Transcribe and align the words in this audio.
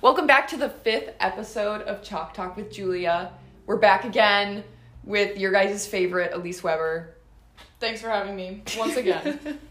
Welcome 0.00 0.26
back 0.26 0.48
to 0.48 0.56
the 0.56 0.68
fifth 0.68 1.14
episode 1.20 1.82
of 1.82 2.02
Chalk 2.02 2.34
Talk 2.34 2.56
with 2.56 2.70
Julia. 2.70 3.32
We're 3.66 3.76
back 3.76 4.04
again 4.04 4.64
with 5.04 5.38
your 5.38 5.52
guys' 5.52 5.86
favorite, 5.86 6.32
Elyse 6.32 6.62
Weber. 6.62 7.14
Thanks 7.80 8.00
for 8.00 8.08
having 8.08 8.36
me 8.36 8.62
once 8.76 8.96
again. 8.96 9.58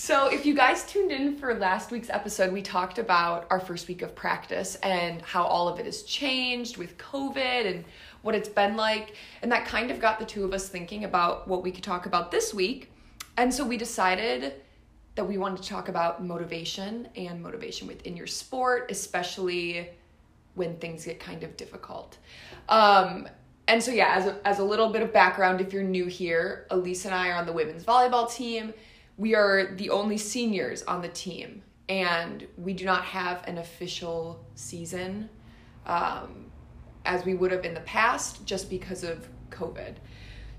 So, 0.00 0.28
if 0.28 0.46
you 0.46 0.54
guys 0.54 0.84
tuned 0.86 1.10
in 1.10 1.36
for 1.38 1.52
last 1.54 1.90
week's 1.90 2.08
episode, 2.08 2.52
we 2.52 2.62
talked 2.62 3.00
about 3.00 3.48
our 3.50 3.58
first 3.58 3.88
week 3.88 4.02
of 4.02 4.14
practice 4.14 4.76
and 4.76 5.20
how 5.22 5.42
all 5.42 5.66
of 5.66 5.80
it 5.80 5.86
has 5.86 6.04
changed 6.04 6.76
with 6.76 6.96
COVID 6.98 7.66
and 7.66 7.84
what 8.22 8.36
it's 8.36 8.48
been 8.48 8.76
like. 8.76 9.16
And 9.42 9.50
that 9.50 9.66
kind 9.66 9.90
of 9.90 10.00
got 10.00 10.20
the 10.20 10.24
two 10.24 10.44
of 10.44 10.52
us 10.52 10.68
thinking 10.68 11.02
about 11.02 11.48
what 11.48 11.64
we 11.64 11.72
could 11.72 11.82
talk 11.82 12.06
about 12.06 12.30
this 12.30 12.54
week. 12.54 12.92
And 13.36 13.52
so 13.52 13.64
we 13.64 13.76
decided 13.76 14.54
that 15.18 15.24
we 15.24 15.36
wanted 15.36 15.60
to 15.60 15.68
talk 15.68 15.88
about 15.88 16.24
motivation 16.24 17.08
and 17.16 17.42
motivation 17.42 17.88
within 17.88 18.16
your 18.16 18.28
sport, 18.28 18.88
especially 18.88 19.88
when 20.54 20.76
things 20.76 21.06
get 21.06 21.18
kind 21.18 21.42
of 21.42 21.56
difficult. 21.56 22.18
Um, 22.68 23.28
and 23.66 23.82
so, 23.82 23.90
yeah, 23.90 24.14
as 24.14 24.26
a, 24.26 24.38
as 24.46 24.60
a 24.60 24.64
little 24.64 24.90
bit 24.90 25.02
of 25.02 25.12
background, 25.12 25.60
if 25.60 25.72
you're 25.72 25.82
new 25.82 26.06
here, 26.06 26.68
Elyse 26.70 27.04
and 27.04 27.12
I 27.12 27.30
are 27.30 27.34
on 27.34 27.46
the 27.46 27.52
women's 27.52 27.82
volleyball 27.82 28.32
team. 28.32 28.72
We 29.16 29.34
are 29.34 29.74
the 29.74 29.90
only 29.90 30.18
seniors 30.18 30.84
on 30.84 31.02
the 31.02 31.08
team, 31.08 31.62
and 31.88 32.46
we 32.56 32.72
do 32.72 32.84
not 32.84 33.02
have 33.02 33.42
an 33.48 33.58
official 33.58 34.46
season 34.54 35.28
um, 35.84 36.46
as 37.06 37.24
we 37.24 37.34
would 37.34 37.50
have 37.50 37.64
in 37.64 37.74
the 37.74 37.80
past 37.80 38.46
just 38.46 38.70
because 38.70 39.02
of 39.02 39.28
COVID. 39.50 39.96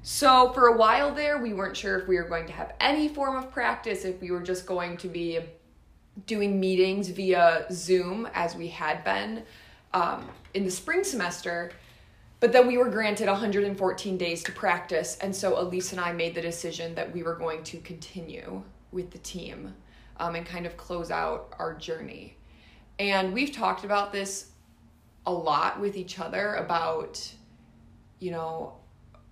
So, 0.02 0.53
for 0.53 0.67
a 0.67 0.77
while 0.77 1.13
there, 1.13 1.38
we 1.39 1.53
weren't 1.53 1.76
sure 1.76 1.99
if 1.99 2.08
we 2.08 2.16
were 2.16 2.23
going 2.23 2.48
to 2.48 2.53
have 2.53 2.73
any 2.80 3.09
form 3.09 3.35
of 3.35 3.52
practice, 3.52 4.05
if 4.05 4.22
we 4.22 4.31
were 4.31 4.41
just 4.41 4.66
going 4.66 4.98
to 4.98 5.08
be 5.08 5.39
doing 6.25 6.59
meetings 6.59 7.09
via 7.09 7.66
Zoom 7.72 8.27
as 8.34 8.55
we 8.55 8.67
had 8.67 9.03
been 9.03 9.44
um, 9.94 10.30
in 10.53 10.63
the 10.63 10.72
spring 10.72 11.03
semester. 11.03 11.72
But 12.39 12.53
then 12.53 12.67
we 12.67 12.78
were 12.78 12.89
granted 12.89 13.28
114 13.28 14.17
days 14.17 14.44
to 14.44 14.53
practice, 14.53 15.17
and 15.19 15.36
so 15.36 15.56
Elyse 15.56 15.91
and 15.91 16.00
I 16.00 16.13
made 16.13 16.36
the 16.36 16.41
decision 16.41 16.95
that 16.95 17.13
we 17.13 17.22
were 17.22 17.36
going 17.36 17.63
to 17.66 17.80
continue 17.80 18.63
with 18.91 19.11
the 19.11 19.17
team 19.17 19.73
um, 20.17 20.36
and 20.36 20.45
kind 20.45 20.66
of 20.66 20.78
close 20.78 21.11
out 21.11 21.53
our 21.59 21.73
journey. 21.73 22.38
And 22.97 23.34
we've 23.34 23.52
talked 23.52 23.84
about 23.84 24.13
this 24.13 24.52
a 25.25 25.31
lot 25.31 25.81
with 25.81 25.97
each 25.97 26.19
other 26.19 26.56
about, 26.56 27.22
you 28.19 28.31
know, 28.31 28.73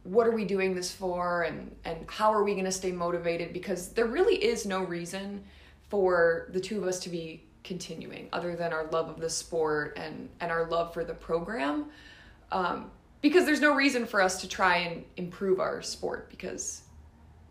what 0.08 0.26
are 0.26 0.32
we 0.32 0.46
doing 0.46 0.74
this 0.74 0.92
for 0.92 1.44
and, 1.44 1.76
and 1.84 1.98
how 2.08 2.32
are 2.34 2.44
we 2.44 2.54
going 2.54 2.66
to 2.66 2.72
stay 2.72 2.94
motivated? 2.94 3.52
Because 3.52 3.90
there 3.90 4.06
really 4.06 4.36
is 4.36 4.66
no 4.66 4.82
reason 4.84 5.44
for 5.90 6.48
the 6.54 6.62
two 6.62 6.78
of 6.78 6.88
us 6.88 7.00
to 7.02 7.10
be 7.10 7.44
continuing 7.66 8.30
other 8.32 8.56
than 8.56 8.72
our 8.72 8.86
love 8.86 9.10
of 9.10 9.20
the 9.20 9.30
sport 9.30 9.98
and, 9.98 10.30
and 10.40 10.50
our 10.50 10.66
love 10.70 10.94
for 10.94 11.04
the 11.04 11.14
program. 11.14 11.88
Um, 12.54 12.90
because 13.20 13.46
there's 13.46 13.60
no 13.60 13.76
reason 13.76 14.06
for 14.06 14.22
us 14.22 14.40
to 14.42 14.48
try 14.48 14.78
and 14.78 15.04
improve 15.18 15.60
our 15.60 15.82
sport 15.82 16.30
because 16.30 16.84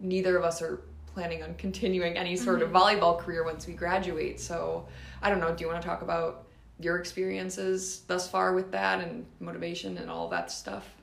neither 0.00 0.38
of 0.38 0.44
us 0.44 0.62
are 0.62 0.80
planning 1.12 1.42
on 1.42 1.54
continuing 1.56 2.16
any 2.16 2.36
sort 2.36 2.60
Mm-hmm. 2.60 2.74
of 2.74 2.82
volleyball 2.82 3.18
career 3.18 3.44
once 3.44 3.66
we 3.66 3.74
graduate. 3.74 4.40
So 4.40 4.86
I 5.20 5.28
don't 5.28 5.40
know. 5.40 5.54
Do 5.54 5.62
you 5.62 5.70
want 5.70 5.82
to 5.82 5.86
talk 5.86 6.00
about 6.00 6.46
your 6.80 6.98
experiences 6.98 8.00
thus 8.06 8.30
far 8.30 8.54
with 8.54 8.70
that 8.72 9.00
and 9.00 9.26
motivation 9.40 9.98
and 9.98 10.10
all 10.10 10.28
that 10.30 10.50
stuff? 10.50 10.95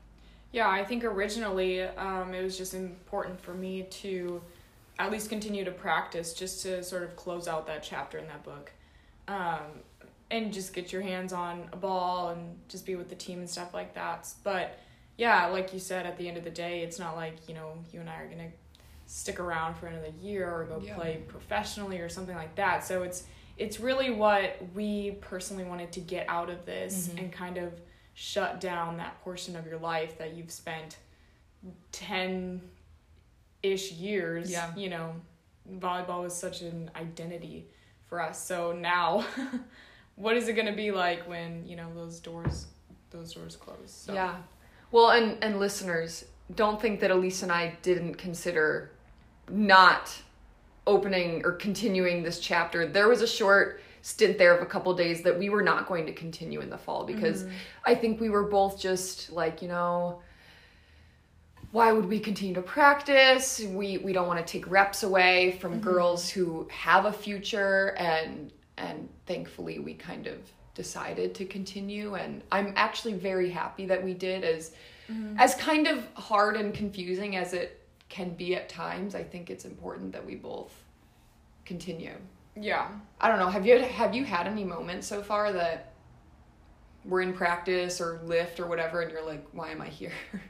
Yeah, 0.54 0.70
I 0.70 0.86
think 0.86 1.04
originally 1.04 1.82
um, 1.82 2.34
it 2.34 2.42
was 2.44 2.58
just 2.58 2.74
important 2.74 3.42
for 3.42 3.54
me 3.54 3.84
to 3.84 4.42
at 5.00 5.12
least 5.12 5.28
continue 5.30 5.66
to 5.66 5.72
practice 5.72 6.34
just 6.34 6.62
to 6.64 6.82
sort 6.84 7.04
of 7.04 7.16
close 7.18 7.48
out 7.50 7.68
that 7.68 7.84
chapter 7.84 8.18
in 8.20 8.28
that 8.28 8.44
book. 8.44 8.72
Um, 9.28 9.60
and 10.32 10.54
just 10.54 10.74
get 10.74 10.92
your 10.94 11.02
hands 11.02 11.34
on 11.34 11.68
a 11.74 11.76
ball 11.76 12.30
and 12.30 12.56
just 12.70 12.86
be 12.86 12.96
with 12.96 13.10
the 13.10 13.16
team 13.16 13.40
and 13.40 13.50
stuff 13.50 13.74
like 13.74 13.94
that. 13.96 14.28
But 14.44 14.80
yeah, 15.18 15.46
like 15.48 15.74
you 15.74 15.80
said, 15.80 16.06
at 16.06 16.18
the 16.18 16.28
end 16.28 16.38
of 16.38 16.44
the 16.44 16.50
day, 16.50 16.82
it's 16.82 16.98
not 16.98 17.16
like, 17.16 17.48
you 17.50 17.54
know, 17.54 17.74
you 17.92 18.00
and 18.00 18.10
I 18.10 18.22
are 18.22 18.26
going 18.26 18.40
to 18.40 18.52
stick 19.06 19.40
around 19.40 19.76
for 19.76 19.88
another 19.88 20.12
year 20.22 20.50
or 20.52 20.64
go 20.64 20.80
Yeah. 20.84 20.96
play 20.96 21.22
professionally 21.28 22.00
or 22.00 22.10
something 22.10 22.36
like 22.36 22.56
that. 22.56 22.84
So 22.86 23.04
it's 23.04 23.24
it's 23.56 23.80
really 23.80 24.10
what 24.10 24.58
we 24.74 25.12
personally 25.22 25.64
wanted 25.64 25.92
to 25.92 26.00
get 26.00 26.28
out 26.28 26.50
of 26.50 26.66
this 26.66 27.10
Mhm. 27.10 27.20
and 27.20 27.32
kind 27.32 27.58
of 27.60 27.72
shut 28.14 28.62
down 28.62 28.98
that 28.98 29.20
portion 29.24 29.56
of 29.56 29.66
your 29.66 29.80
life 29.80 30.18
that 30.18 30.36
you've 30.36 30.52
spent 30.52 30.98
10 31.92 32.62
ish 33.62 33.92
years. 33.92 34.52
Yeah. 34.52 34.72
You 34.76 34.90
know, 34.90 35.16
volleyball 35.78 36.24
was 36.24 36.36
such 36.36 36.62
an 36.62 36.92
identity 36.96 37.68
for 38.06 38.22
us. 38.22 38.44
So 38.44 38.72
now 38.74 39.26
what 40.16 40.38
is 40.38 40.48
it 40.48 40.54
going 40.54 40.68
to 40.68 40.74
be 40.74 40.92
like 40.92 41.28
when, 41.28 41.66
you 41.66 41.76
know, 41.76 41.88
those 41.96 42.20
doors 42.20 42.68
those 43.10 43.34
doors 43.34 43.56
close? 43.56 43.92
So 43.92 44.14
Yeah. 44.14 44.36
Well, 44.92 45.10
and 45.10 45.44
and 45.44 45.60
listeners, 45.60 46.26
don't 46.54 46.80
think 46.80 47.00
that 47.00 47.10
Elyse 47.10 47.44
and 47.44 47.52
I 47.52 47.78
didn't 47.82 48.16
consider 48.16 48.92
not 49.50 50.16
opening 50.86 51.44
or 51.46 51.54
continuing 51.54 52.24
this 52.24 52.40
chapter. 52.40 52.86
There 52.86 53.08
was 53.08 53.22
a 53.22 53.28
short 53.28 53.82
stint 54.04 54.38
there 54.38 54.54
of 54.54 54.62
a 54.62 54.66
couple 54.66 54.94
days 54.94 55.22
that 55.24 55.40
we 55.40 55.50
were 55.50 55.64
not 55.64 55.88
going 55.88 56.06
to 56.06 56.12
continue 56.12 56.60
in 56.60 56.70
the 56.70 56.78
fall 56.78 57.06
because 57.06 57.44
mm-hmm. 57.44 57.54
I 57.86 57.96
think 57.96 58.20
we 58.20 58.30
were 58.30 58.44
both 58.44 58.78
just 58.78 59.32
like, 59.32 59.62
you 59.62 59.70
know, 59.70 60.22
why 61.72 61.94
would 61.94 62.06
we 62.06 62.20
continue 62.20 62.54
to 62.54 62.62
practice? 62.62 63.62
We 63.62 63.98
we 64.00 64.12
don't 64.12 64.28
want 64.28 64.46
to 64.46 64.52
take 64.52 64.70
reps 64.70 65.04
away 65.04 65.58
from 65.60 65.72
mm-hmm. 65.72 65.90
girls 65.90 66.30
who 66.30 66.68
have 66.70 67.06
a 67.06 67.14
future 67.14 67.96
and 67.98 68.52
and 68.78 69.08
thankfully 69.26 69.80
we 69.80 69.94
kind 69.94 70.28
of 70.28 70.38
decided 70.76 71.34
to 71.36 71.46
continue 71.46 72.16
and 72.16 72.44
I'm 72.52 72.74
actually 72.76 73.14
very 73.14 73.50
happy 73.50 73.86
that 73.86 74.04
we 74.04 74.14
did 74.14 74.44
as 74.44 74.72
mm-hmm. 75.10 75.40
as 75.40 75.56
kind 75.56 75.88
of 75.88 76.06
hard 76.16 76.58
and 76.58 76.74
confusing 76.74 77.38
as 77.38 77.54
it 77.54 77.80
can 78.10 78.32
be 78.34 78.54
at 78.54 78.68
times. 78.68 79.16
I 79.16 79.24
think 79.24 79.50
it's 79.50 79.64
important 79.64 80.12
that 80.12 80.26
we 80.26 80.36
both 80.36 80.74
continue. 81.64 82.18
Yeah. 82.56 82.88
I 83.20 83.28
don't 83.30 83.40
know. 83.40 83.50
Have 83.50 83.66
you 83.66 83.80
have 83.80 84.14
you 84.16 84.26
had 84.26 84.48
any 84.48 84.64
moments 84.64 85.08
so 85.08 85.22
far 85.24 85.52
that 85.54 85.94
we're 87.06 87.22
in 87.22 87.34
practice 87.34 88.00
or 88.00 88.22
lift 88.24 88.60
or 88.60 88.68
whatever, 88.68 89.02
and 89.02 89.12
you're 89.12 89.26
like, 89.26 89.46
why 89.52 89.72
am 89.72 89.82
I 89.82 89.88
here? 89.88 90.12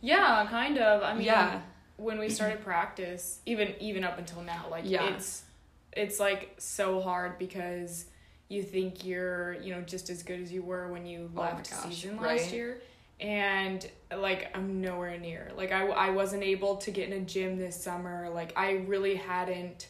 Yeah, 0.00 0.46
kind 0.50 0.76
of. 0.76 1.02
I 1.02 1.14
mean, 1.14 1.24
Yeah. 1.24 1.62
when 1.96 2.18
we 2.18 2.28
started 2.28 2.60
practice, 2.62 3.40
even 3.46 3.74
even 3.80 4.04
up 4.04 4.18
until 4.18 4.42
now, 4.42 4.66
like 4.70 4.84
Yeah. 4.86 5.14
it's 5.14 5.44
it's 5.92 6.20
like 6.20 6.54
so 6.58 7.00
hard 7.00 7.38
because 7.38 8.04
you 8.48 8.62
think 8.62 9.06
you're, 9.06 9.54
you 9.62 9.74
know, 9.74 9.80
just 9.80 10.10
as 10.10 10.22
good 10.22 10.40
as 10.40 10.52
you 10.52 10.60
were 10.62 10.88
when 10.92 11.06
you 11.06 11.30
Oh 11.34 11.40
left 11.40 11.70
gosh, 11.70 11.84
season 11.84 12.18
right. 12.18 12.38
last 12.38 12.52
year. 12.52 12.82
And 13.18 13.88
like 14.14 14.54
I'm 14.54 14.82
nowhere 14.82 15.16
near. 15.18 15.52
Like 15.56 15.72
I 15.72 15.86
I 15.86 16.10
wasn't 16.10 16.42
able 16.42 16.76
to 16.78 16.90
get 16.90 17.08
in 17.08 17.22
a 17.22 17.24
gym 17.24 17.56
this 17.56 17.82
summer. 17.82 18.28
Like 18.28 18.52
I 18.58 18.84
really 18.86 19.14
hadn't 19.14 19.88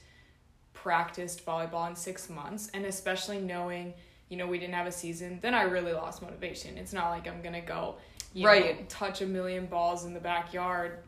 practiced 0.89 1.45
volleyball 1.47 1.89
in 1.89 1.97
6 1.97 2.29
months 2.31 2.71
and 2.75 2.85
especially 2.85 3.41
knowing 3.41 3.95
you 4.31 4.39
know, 4.39 4.47
we 4.47 4.59
didn't 4.59 4.75
have 4.75 4.87
a 4.87 4.93
season, 4.93 5.39
then 5.43 5.55
I 5.55 5.63
really 5.63 5.93
lost 5.93 6.23
motivation. 6.23 6.79
It's 6.79 6.95
not 6.95 7.11
like 7.11 7.29
I'm 7.29 7.41
gonna 7.43 7.61
go, 7.61 7.97
you 8.33 8.47
Right. 8.47 8.81
know, 8.81 8.87
touch 8.89 9.21
a 9.21 9.27
million 9.27 9.67
balls 9.67 10.07
in 10.07 10.15
the 10.15 10.19
backyard 10.21 10.99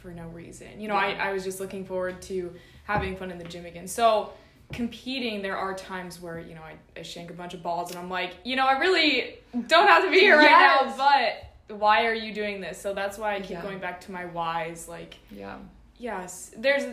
for 0.00 0.10
no 0.10 0.26
reason. 0.28 0.80
You 0.80 0.88
know, 0.88 0.94
Yeah. 0.94 1.22
I, 1.22 1.28
I 1.28 1.32
was 1.32 1.44
just 1.44 1.60
looking 1.60 1.84
forward 1.84 2.20
to 2.22 2.54
having 2.84 3.14
fun 3.16 3.30
in 3.30 3.38
the 3.38 3.44
gym 3.44 3.66
again. 3.66 3.86
So 3.86 4.32
competing, 4.72 5.42
there 5.42 5.56
are 5.56 5.74
times 5.74 6.20
where, 6.20 6.38
you 6.40 6.54
know, 6.54 6.62
I, 6.62 6.74
I 6.98 7.02
shank 7.02 7.30
a 7.30 7.34
bunch 7.34 7.52
of 7.54 7.62
balls 7.62 7.90
and 7.90 7.98
I'm 8.00 8.10
like, 8.10 8.32
you 8.42 8.56
know, 8.56 8.66
I 8.66 8.78
really 8.78 9.38
don't 9.68 9.86
have 9.86 10.02
to 10.04 10.10
be 10.10 10.18
here 10.18 10.40
Yes. 10.40 10.50
right 10.50 10.96
now, 10.96 11.34
but 11.68 11.78
why 11.78 12.06
are 12.06 12.14
you 12.14 12.32
doing 12.34 12.60
this? 12.62 12.80
So 12.80 12.94
that's 12.94 13.16
why 13.18 13.34
I 13.36 13.40
keep 13.40 13.50
Yeah. 13.50 13.62
going 13.62 13.78
back 13.78 14.00
to 14.06 14.12
my 14.12 14.24
whys. 14.24 14.88
Like, 14.88 15.14
yeah. 15.30 15.58
yes, 15.98 16.52
there's, 16.56 16.84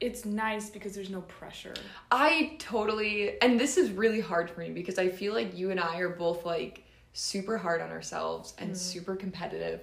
it's 0.00 0.24
nice 0.24 0.70
because 0.70 0.94
there's 0.94 1.10
no 1.10 1.22
pressure. 1.22 1.74
I 2.10 2.56
totally, 2.58 3.40
and 3.40 3.58
this 3.58 3.76
is 3.76 3.90
really 3.90 4.20
hard 4.20 4.50
for 4.50 4.60
me 4.60 4.70
because 4.70 4.98
I 4.98 5.08
feel 5.08 5.32
like 5.32 5.56
you 5.56 5.70
and 5.70 5.80
I 5.80 5.98
are 5.98 6.10
both 6.10 6.44
like 6.44 6.84
super 7.12 7.56
hard 7.56 7.80
on 7.80 7.90
ourselves 7.90 8.54
and 8.58 8.70
mm-hmm. 8.70 8.76
super 8.76 9.16
competitive. 9.16 9.80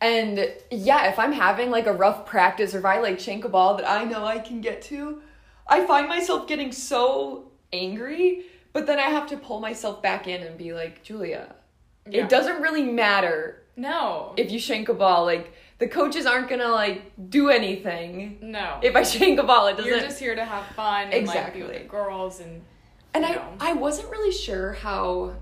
And 0.00 0.50
yeah, 0.70 1.08
if 1.10 1.18
I'm 1.18 1.32
having 1.32 1.70
like 1.70 1.86
a 1.86 1.92
rough 1.92 2.24
practice 2.26 2.74
or 2.74 2.78
if 2.78 2.84
I 2.84 3.00
like 3.00 3.20
shank 3.20 3.44
a 3.44 3.48
ball 3.48 3.76
that 3.76 3.88
I 3.88 4.04
know 4.04 4.24
I 4.24 4.38
can 4.38 4.60
get 4.60 4.82
to, 4.82 5.20
I 5.68 5.86
find 5.86 6.08
myself 6.08 6.48
getting 6.48 6.72
so 6.72 7.50
angry, 7.72 8.46
but 8.72 8.86
then 8.86 8.98
I 8.98 9.10
have 9.10 9.28
to 9.28 9.36
pull 9.36 9.60
myself 9.60 10.02
back 10.02 10.26
in 10.26 10.42
and 10.42 10.56
be 10.56 10.72
like, 10.72 11.02
Julia, 11.02 11.54
Yeah. 12.08 12.24
it 12.24 12.28
doesn't 12.30 12.62
really 12.62 12.82
matter 12.82 13.62
No. 13.76 14.32
if 14.36 14.50
you 14.50 14.58
shank 14.58 14.88
a 14.88 14.94
ball. 14.94 15.24
Like, 15.24 15.52
the 15.80 15.88
coaches 15.88 16.26
aren't 16.26 16.48
gonna 16.48 16.68
like 16.68 17.10
do 17.30 17.48
anything. 17.48 18.38
no. 18.40 18.78
If 18.82 18.94
I 18.94 19.02
shank 19.02 19.40
a 19.40 19.42
ball, 19.42 19.66
it 19.66 19.72
doesn't. 19.76 19.90
You're 19.90 19.98
just 20.00 20.20
here 20.20 20.36
to 20.36 20.44
have 20.44 20.64
fun 20.76 21.10
and 21.12 21.26
like 21.26 21.54
be 21.54 21.62
with 21.62 21.72
the 21.72 21.88
girls 21.88 22.38
and 22.38 22.62
And 23.14 23.26
I, 23.26 23.32
know. 23.32 23.52
I 23.58 23.72
wasn't 23.72 24.10
really 24.10 24.30
sure 24.30 24.74
how 24.74 25.34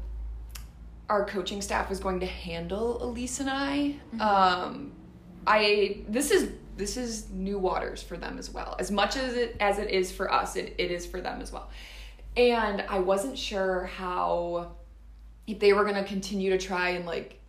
our 1.10 1.24
coaching 1.24 1.60
staff 1.60 1.90
was 1.90 2.00
going 2.00 2.20
to 2.20 2.26
handle 2.26 3.00
Elyse 3.02 3.40
and 3.40 3.50
I. 3.50 3.96
Mm-hmm. 4.14 4.20
Um, 4.20 4.92
I 5.46 6.02
this 6.08 6.30
is 6.30 6.52
this 6.76 6.96
is 6.96 7.28
new 7.30 7.58
waters 7.58 8.02
for 8.02 8.16
them 8.16 8.38
as 8.38 8.50
well. 8.50 8.76
As 8.78 8.90
much 8.92 9.16
as 9.16 9.34
it 9.34 9.56
as 9.58 9.78
it 9.78 9.90
is 9.90 10.12
for 10.12 10.32
us, 10.32 10.54
it, 10.56 10.74
it 10.78 10.90
is 10.92 11.04
for 11.04 11.20
them 11.20 11.40
as 11.42 11.52
well. 11.52 11.68
and 12.36 12.84
I 12.88 13.00
wasn't 13.00 13.36
sure 13.36 13.86
how 13.86 14.72
if 15.48 15.58
they 15.58 15.72
were 15.72 15.84
gonna 15.84 16.04
continue 16.04 16.50
to 16.50 16.58
try 16.58 16.90
and 16.90 17.04
like 17.06 17.40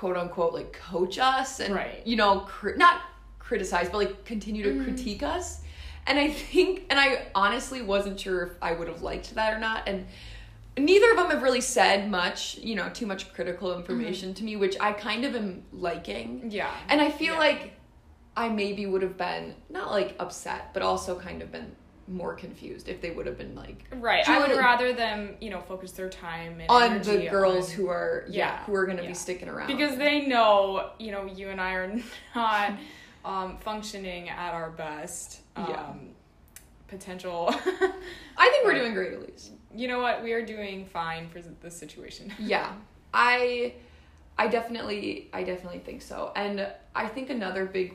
quote 0.00 0.16
unquote 0.16 0.54
like 0.54 0.72
coach 0.72 1.18
us 1.18 1.60
and 1.60 1.74
Right. 1.74 2.00
you 2.06 2.16
know 2.16 2.40
cri- 2.40 2.78
not 2.78 3.02
criticize 3.38 3.90
but 3.90 3.98
like 3.98 4.24
continue 4.24 4.62
to 4.62 4.70
mm. 4.70 4.82
critique 4.82 5.22
us 5.22 5.60
and 6.06 6.18
i 6.18 6.30
think 6.30 6.86
and 6.88 6.98
i 6.98 7.26
honestly 7.34 7.82
wasn't 7.82 8.18
sure 8.18 8.44
if 8.44 8.52
i 8.62 8.72
would 8.72 8.88
have 8.88 9.02
liked 9.02 9.34
that 9.34 9.52
or 9.52 9.58
not 9.58 9.86
and 9.86 10.06
neither 10.78 11.10
of 11.10 11.18
them 11.18 11.28
have 11.30 11.42
really 11.42 11.60
said 11.60 12.10
much 12.10 12.56
you 12.56 12.74
know 12.74 12.88
too 12.88 13.04
much 13.04 13.30
critical 13.34 13.76
information 13.76 14.30
mm-hmm. 14.30 14.36
to 14.38 14.44
me 14.44 14.56
which 14.56 14.74
i 14.80 14.90
kind 14.90 15.26
of 15.26 15.36
am 15.36 15.64
liking 15.70 16.50
Yeah. 16.50 16.70
and 16.88 16.98
i 17.02 17.10
feel 17.10 17.34
Yeah. 17.34 17.40
like 17.40 17.74
i 18.34 18.48
maybe 18.48 18.86
would 18.86 19.02
have 19.02 19.18
been 19.18 19.54
not 19.68 19.90
like 19.90 20.16
upset 20.18 20.72
but 20.72 20.82
also 20.82 21.14
kind 21.20 21.42
of 21.42 21.52
been 21.52 21.76
more 22.10 22.34
confused 22.34 22.88
if 22.88 23.00
they 23.00 23.10
would 23.12 23.24
have 23.26 23.38
been 23.38 23.54
like 23.54 23.84
Right. 23.92 24.28
I 24.28 24.40
would 24.40 24.56
rather 24.58 24.92
them, 24.92 25.36
you 25.40 25.48
know, 25.50 25.60
focus 25.60 25.92
their 25.92 26.08
time 26.10 26.60
and 26.60 26.68
on 26.68 27.02
the 27.02 27.28
girls 27.30 27.70
on- 27.70 27.76
who 27.76 27.88
are 27.88 28.24
yeah, 28.28 28.56
Yeah, 28.58 28.64
who 28.64 28.74
are 28.74 28.84
going 28.84 28.96
to 28.98 29.02
yeah. 29.04 29.08
be 29.10 29.14
sticking 29.14 29.48
around 29.48 29.68
because 29.68 29.96
they 29.96 30.26
know, 30.26 30.90
you 30.98 31.12
know, 31.12 31.24
you 31.24 31.48
and 31.50 31.60
I 31.60 31.72
are 31.74 31.94
not 32.34 32.72
um, 33.24 33.58
functioning 33.58 34.28
at 34.28 34.52
our 34.52 34.70
best. 34.70 35.40
Um, 35.56 35.66
Yeah. 35.68 35.92
Potential. 36.88 37.48
I 38.36 38.48
think 38.50 38.64
we're 38.64 38.74
doing 38.74 38.94
great 38.94 39.12
at 39.12 39.20
least. 39.24 39.52
you 39.72 39.86
know 39.86 40.00
what? 40.00 40.24
We 40.24 40.32
are 40.32 40.44
doing 40.44 40.86
fine 40.86 41.28
for 41.28 41.40
this 41.40 41.76
situation. 41.76 42.32
Yeah. 42.40 42.72
I 43.14 43.74
I 44.36 44.48
definitely 44.48 45.28
I 45.32 45.44
definitely 45.44 45.78
think 45.80 46.02
so. 46.02 46.32
And 46.34 46.66
I 46.94 47.06
think 47.06 47.30
another 47.30 47.64
big 47.66 47.94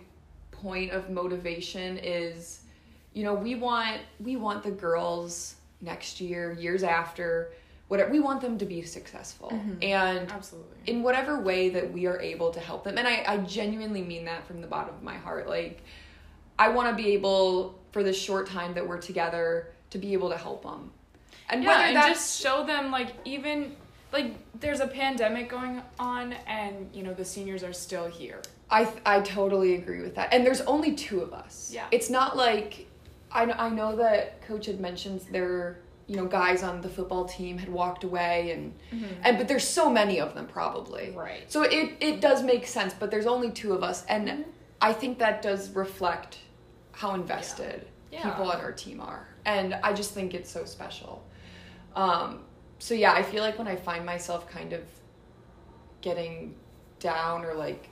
point 0.52 0.92
of 0.92 1.10
motivation 1.10 1.98
is 1.98 2.62
you 3.16 3.24
know, 3.24 3.34
we 3.34 3.56
want 3.56 4.02
we 4.20 4.36
want 4.36 4.62
the 4.62 4.72
girls 4.72 5.56
next 5.82 6.22
year, 6.22 6.54
years 6.54 6.84
after, 6.84 7.52
whatever 7.88 8.12
we 8.12 8.20
want 8.20 8.42
them 8.42 8.60
to 8.60 8.66
be 8.66 8.84
successful. 8.84 9.50
Mm-hmm. 9.50 9.78
And 9.82 10.32
Absolutely. 10.32 10.78
in 10.86 11.02
whatever 11.02 11.40
way 11.40 11.70
that 11.70 11.92
we 11.92 12.06
are 12.06 12.20
able 12.20 12.52
to 12.52 12.60
help 12.60 12.84
them 12.84 13.00
and 13.00 13.08
I, 13.08 13.24
I 13.28 13.38
genuinely 13.38 14.04
mean 14.04 14.26
that 14.26 14.46
from 14.46 14.62
the 14.62 14.68
bottom 14.68 14.94
of 14.94 15.02
my 15.02 15.18
heart 15.18 15.48
like 15.48 15.82
i 16.58 16.70
want 16.70 16.88
to 16.90 17.04
be 17.04 17.12
able 17.12 17.78
for 17.92 18.02
the 18.02 18.14
short 18.14 18.48
time 18.48 18.74
that 18.76 18.88
we're 18.88 19.02
together 19.02 19.72
to 19.90 19.98
be 19.98 20.14
able 20.14 20.30
to 20.30 20.38
help 20.38 20.64
them 20.64 20.92
and 21.50 21.64
yeah, 21.64 21.70
whether 21.70 21.84
and 21.84 21.96
that's 21.96 22.10
just 22.10 22.42
show 22.42 22.66
them 22.66 22.92
like 22.92 23.14
even 23.26 23.76
like 24.12 24.36
there's 24.60 24.80
a 24.80 24.88
pandemic 24.88 25.50
going 25.50 25.82
on 26.00 26.34
and 26.48 26.90
you 26.94 27.04
know 27.04 27.14
the 27.14 27.26
seniors 27.26 27.64
are 27.64 27.74
still 27.74 28.08
here. 28.08 28.42
I 28.70 28.92
I 29.06 29.20
totally 29.22 29.76
agree 29.76 30.02
with 30.02 30.16
that. 30.16 30.34
And 30.34 30.46
there's 30.46 30.62
only 30.62 30.96
two 30.96 31.22
of 31.22 31.34
us. 31.34 31.72
Yeah. 31.74 31.86
It's 31.92 32.10
not 32.10 32.36
like 32.38 32.88
I 33.36 33.44
I 33.68 33.70
know 33.70 33.96
that 33.98 34.42
coach 34.48 34.66
had 34.66 34.80
mentioned 34.80 35.22
there 35.32 35.80
you 36.08 36.16
know 36.18 36.26
guys 36.26 36.62
on 36.64 36.82
the 36.82 36.90
football 36.90 37.26
team 37.26 37.58
had 37.58 37.70
walked 37.82 38.04
away 38.04 38.52
and 38.52 38.74
and 39.24 39.38
but 39.40 39.48
there's 39.48 39.68
so 39.68 39.90
many 39.90 40.20
of 40.20 40.34
them 40.36 40.48
probably. 40.48 41.06
Right. 41.16 41.44
So 41.52 41.64
it 41.64 41.88
it 42.00 42.22
does 42.22 42.44
make 42.44 42.66
sense, 42.68 42.94
but 42.94 43.08
there's 43.12 43.26
only 43.36 43.52
two 43.52 43.74
of 43.74 43.82
us 43.84 44.06
and 44.06 44.46
I 44.82 44.94
think 44.94 45.20
that 45.20 45.42
does 45.42 45.62
reflect 45.72 46.38
how 46.92 47.14
invested 47.16 47.88
Yeah. 48.12 48.24
people 48.30 48.52
on 48.52 48.60
our 48.62 48.72
team 48.72 49.02
are. 49.02 49.28
And 49.46 49.70
I 49.88 49.92
just 49.94 50.12
think 50.14 50.34
it's 50.34 50.52
so 50.58 50.64
special. 50.66 51.14
Um 51.96 52.30
so 52.80 52.94
yeah, 52.94 53.14
I 53.14 53.24
feel 53.32 53.42
like 53.48 53.58
when 53.58 53.68
I 53.68 53.76
find 53.76 54.06
myself 54.06 54.42
kind 54.50 54.74
of 54.74 54.84
getting 56.02 56.56
down 57.00 57.44
or 57.46 57.54
like 57.54 57.90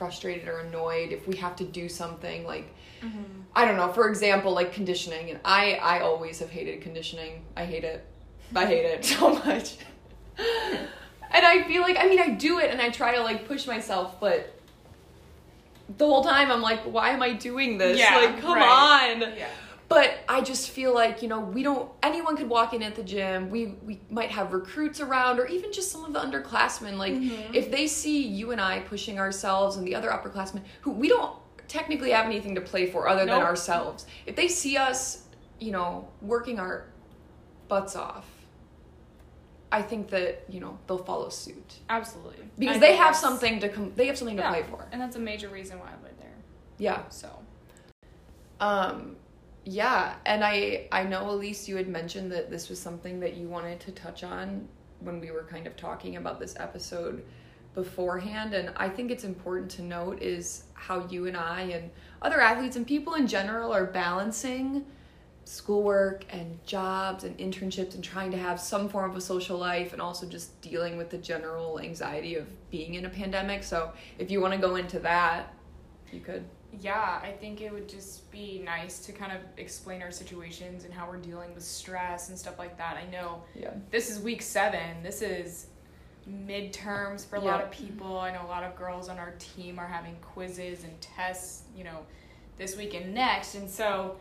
frustrated 0.00 0.48
or 0.48 0.60
annoyed 0.60 1.12
if 1.12 1.28
we 1.28 1.36
have 1.36 1.54
to 1.54 1.62
do 1.62 1.86
something 1.86 2.46
like 2.46 2.74
mm-hmm. 3.02 3.22
I 3.54 3.66
don't 3.66 3.76
know, 3.76 3.92
for 3.92 4.08
example, 4.08 4.50
like 4.54 4.72
conditioning 4.72 5.28
and 5.28 5.38
I 5.44 5.74
I 5.74 6.00
always 6.00 6.38
have 6.38 6.48
hated 6.48 6.80
conditioning. 6.80 7.44
I 7.54 7.66
hate 7.66 7.84
it. 7.84 8.02
I 8.56 8.64
hate 8.64 8.86
it 8.86 9.04
so 9.12 9.34
much. 9.34 9.76
and 10.38 11.44
I 11.52 11.64
feel 11.68 11.82
like 11.82 11.98
I 11.98 12.08
mean 12.08 12.18
I 12.18 12.30
do 12.30 12.60
it 12.60 12.70
and 12.70 12.80
I 12.80 12.88
try 12.88 13.14
to 13.14 13.22
like 13.22 13.46
push 13.46 13.66
myself, 13.66 14.18
but 14.18 14.58
the 15.98 16.06
whole 16.06 16.24
time 16.24 16.50
I'm 16.50 16.62
like, 16.62 16.80
why 16.84 17.10
am 17.10 17.20
I 17.20 17.34
doing 17.34 17.76
this? 17.76 17.98
Yeah, 17.98 18.16
like, 18.16 18.40
come 18.40 18.56
right. 18.56 19.12
on. 19.12 19.20
Yeah. 19.36 19.48
I 20.40 20.44
just 20.44 20.70
feel 20.70 20.94
like, 20.94 21.22
you 21.22 21.28
know, 21.28 21.40
we 21.40 21.62
don't 21.62 21.90
anyone 22.02 22.36
could 22.36 22.48
walk 22.48 22.72
in 22.74 22.82
at 22.82 22.94
the 22.94 23.02
gym. 23.02 23.50
We 23.50 23.66
we 23.84 24.00
might 24.10 24.30
have 24.30 24.52
recruits 24.52 25.00
around 25.00 25.38
or 25.38 25.46
even 25.46 25.72
just 25.72 25.92
some 25.92 26.04
of 26.04 26.12
the 26.12 26.20
underclassmen. 26.20 26.96
Like 26.96 27.14
if 27.54 27.70
they 27.70 27.86
see 27.86 28.26
you 28.26 28.50
and 28.52 28.60
I 28.60 28.80
pushing 28.80 29.18
ourselves 29.18 29.76
and 29.76 29.86
the 29.86 29.94
other 29.94 30.08
upperclassmen 30.10 30.62
who 30.80 30.92
we 30.92 31.08
don't 31.08 31.36
technically 31.68 32.10
have 32.10 32.26
anything 32.26 32.54
to 32.56 32.60
play 32.60 32.90
for 32.90 33.06
other 33.08 33.24
than 33.24 33.42
ourselves. 33.42 34.06
If 34.26 34.34
they 34.34 34.48
see 34.48 34.76
us, 34.76 35.24
you 35.60 35.72
know, 35.72 36.08
working 36.20 36.58
our 36.58 36.86
butts 37.68 37.94
off, 37.94 38.26
I 39.70 39.82
think 39.82 40.08
that, 40.10 40.44
you 40.48 40.58
know, 40.58 40.78
they'll 40.86 40.98
follow 40.98 41.28
suit. 41.28 41.74
Absolutely. 41.88 42.38
Because 42.58 42.78
I 42.78 42.80
they 42.80 42.96
have 42.96 43.14
something 43.14 43.60
to 43.60 43.68
come 43.68 43.92
they 43.94 44.06
have 44.06 44.18
something 44.18 44.36
to 44.36 44.42
yeah, 44.42 44.50
play 44.50 44.64
for. 44.64 44.86
And 44.90 45.00
that's 45.00 45.16
a 45.16 45.20
major 45.20 45.48
reason 45.48 45.78
why 45.78 45.86
I 45.86 46.02
went 46.02 46.18
there. 46.18 46.34
Yeah. 46.78 47.02
So 47.08 47.28
Um, 48.58 49.16
yeah, 49.64 50.14
and 50.24 50.42
I 50.44 50.88
I 50.90 51.04
know 51.04 51.24
Elyse, 51.26 51.68
you 51.68 51.76
had 51.76 51.88
mentioned 51.88 52.32
that 52.32 52.50
this 52.50 52.68
was 52.68 52.78
something 52.78 53.20
that 53.20 53.36
you 53.36 53.48
wanted 53.48 53.80
to 53.80 53.92
touch 53.92 54.24
on 54.24 54.68
when 55.00 55.20
we 55.20 55.30
were 55.30 55.44
kind 55.44 55.66
of 55.66 55.76
talking 55.76 56.16
about 56.16 56.40
this 56.40 56.54
episode 56.58 57.24
beforehand, 57.74 58.54
and 58.54 58.72
I 58.76 58.88
think 58.88 59.10
it's 59.10 59.24
important 59.24 59.70
to 59.72 59.82
note 59.82 60.22
is 60.22 60.64
how 60.74 61.06
you 61.08 61.26
and 61.26 61.36
I 61.36 61.62
and 61.62 61.90
other 62.22 62.40
athletes 62.40 62.76
and 62.76 62.86
people 62.86 63.14
in 63.14 63.26
general 63.26 63.72
are 63.72 63.86
balancing 63.86 64.84
schoolwork 65.44 66.24
and 66.30 66.64
jobs 66.64 67.24
and 67.24 67.36
internships 67.38 67.94
and 67.94 68.04
trying 68.04 68.30
to 68.30 68.36
have 68.36 68.60
some 68.60 68.88
form 68.88 69.10
of 69.10 69.16
a 69.16 69.20
social 69.20 69.58
life 69.58 69.92
and 69.92 70.00
also 70.00 70.26
just 70.26 70.60
dealing 70.60 70.96
with 70.96 71.10
the 71.10 71.18
general 71.18 71.80
anxiety 71.80 72.36
of 72.36 72.46
being 72.70 72.94
in 72.94 73.04
a 73.04 73.08
pandemic. 73.08 73.64
So, 73.64 73.92
if 74.18 74.30
you 74.30 74.40
want 74.40 74.54
to 74.54 74.60
go 74.60 74.76
into 74.76 74.98
that, 75.00 75.52
you 76.12 76.20
could. 76.20 76.44
yeah, 76.80 77.20
I 77.22 77.32
think 77.32 77.60
it 77.60 77.72
would 77.72 77.88
just 77.88 78.30
be 78.30 78.62
nice 78.64 79.00
to 79.06 79.12
kind 79.12 79.32
of 79.32 79.38
explain 79.56 80.02
our 80.02 80.10
situations 80.10 80.84
and 80.84 80.92
how 80.94 81.08
we're 81.08 81.16
dealing 81.18 81.54
with 81.54 81.64
stress 81.64 82.28
and 82.28 82.38
stuff 82.38 82.58
like 82.58 82.76
that. 82.78 82.96
I 82.96 83.10
know 83.10 83.42
Yeah. 83.54 83.72
this 83.90 84.08
is 84.10 84.20
week 84.20 84.42
seven. 84.42 85.02
This 85.02 85.20
is 85.22 85.66
midterms 86.28 87.26
for 87.26 87.36
a 87.36 87.40
lot 87.40 87.60
of 87.62 87.70
people. 87.70 88.18
I 88.18 88.30
know 88.32 88.42
a 88.44 88.46
lot 88.48 88.62
of 88.62 88.76
girls 88.76 89.08
on 89.08 89.18
our 89.18 89.34
team 89.38 89.78
are 89.78 89.86
having 89.86 90.16
quizzes 90.20 90.84
and 90.84 91.00
tests, 91.00 91.62
you 91.76 91.84
know, 91.84 91.98
this 92.56 92.76
week 92.76 92.94
and 92.94 93.14
next. 93.14 93.54
And 93.54 93.68
so 93.68 94.16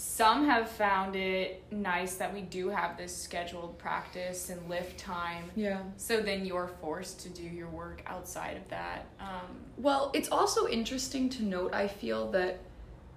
some 0.00 0.46
have 0.46 0.70
found 0.70 1.14
it 1.14 1.62
nice 1.70 2.14
that 2.14 2.32
we 2.32 2.40
do 2.40 2.70
have 2.70 2.96
this 2.96 3.14
scheduled 3.14 3.76
practice 3.78 4.48
and 4.48 4.66
lift 4.68 4.98
time. 4.98 5.44
Yeah. 5.54 5.80
So 5.98 6.20
then 6.22 6.46
you're 6.46 6.70
forced 6.80 7.20
to 7.20 7.28
do 7.28 7.42
your 7.42 7.68
work 7.68 8.02
outside 8.06 8.56
of 8.56 8.66
that. 8.70 9.04
Um, 9.20 9.60
Well, 9.76 10.10
it's 10.14 10.30
also 10.30 10.66
interesting 10.66 11.28
to 11.30 11.42
note, 11.44 11.74
I 11.74 11.86
feel 11.86 12.30
that 12.30 12.60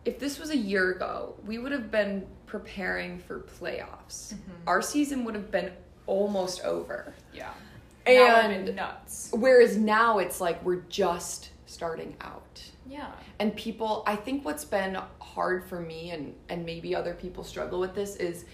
if 0.04 0.20
this 0.20 0.38
was 0.40 0.50
a 0.50 0.58
year 0.58 0.92
ago, 0.92 1.36
we 1.46 1.58
would 1.58 1.72
have 1.72 1.90
been 1.90 2.28
preparing 2.48 3.18
for 3.20 3.40
playoffs. 3.40 4.34
Our 4.68 4.82
season 4.82 5.24
would 5.24 5.36
have 5.36 5.52
been 5.52 5.72
almost 6.06 6.62
over. 6.66 7.14
yeah. 7.34 7.54
that 8.06 8.12
would 8.20 8.52
have 8.52 8.68
And- 8.68 8.76
nuts. 8.76 9.30
Whereas 9.32 9.78
now 9.78 10.20
it's 10.20 10.42
like 10.42 10.62
we're 10.66 10.84
just 10.90 11.52
starting 11.66 12.18
out. 12.20 12.62
Yeah. 12.94 13.12
And 13.40 13.56
people, 13.56 14.04
I 14.06 14.16
think 14.16 14.46
what's 14.46 14.66
been 14.66 14.98
hard 15.20 15.68
for 15.68 15.80
me 15.80 16.12
and 16.12 16.36
and 16.48 16.64
maybe 16.64 16.96
other 16.96 17.16
people 17.16 17.44
struggle 17.44 17.80
with 17.80 17.96
this 17.96 18.16
is 18.18 18.46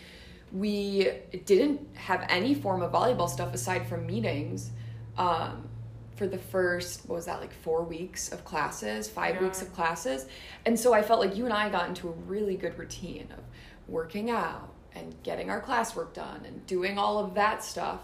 we 0.53 1.11
didn't 1.45 1.81
have 1.95 2.25
any 2.29 2.53
form 2.55 2.81
of 2.81 2.91
volleyball 2.91 3.29
stuff 3.29 3.53
aside 3.53 3.85
from 3.87 4.05
meetings 4.07 4.71
um, 5.17 5.67
for 6.15 6.25
the 6.25 6.37
first 6.37 7.07
what 7.07 7.15
was 7.17 7.25
that 7.25 7.39
like 7.41 7.53
four 7.53 7.83
weeks 7.83 8.31
of 8.31 8.43
classes 8.45 9.09
five 9.09 9.35
Yeah. 9.35 9.43
weeks 9.43 9.61
of 9.61 9.73
classes 9.73 10.25
and 10.65 10.77
so 10.77 10.91
i 10.93 11.01
felt 11.01 11.19
like 11.19 11.35
you 11.37 11.45
and 11.45 11.53
i 11.53 11.69
got 11.69 11.87
into 11.87 12.07
a 12.09 12.11
really 12.11 12.57
good 12.57 12.77
routine 12.79 13.27
of 13.37 13.43
working 13.87 14.29
out 14.31 14.69
and 14.95 15.15
getting 15.23 15.49
our 15.49 15.61
classwork 15.61 16.13
done 16.13 16.41
and 16.45 16.65
doing 16.65 16.97
all 16.97 17.19
of 17.23 17.35
that 17.35 17.63
stuff 17.63 18.01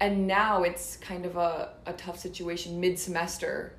and 0.00 0.26
now 0.26 0.62
it's 0.62 0.96
kind 0.98 1.26
of 1.26 1.36
a, 1.36 1.70
a 1.86 1.92
tough 1.94 2.18
situation 2.18 2.78
mid-semester 2.80 3.74